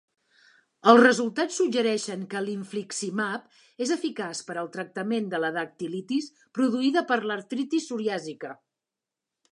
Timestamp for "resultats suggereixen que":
1.01-2.41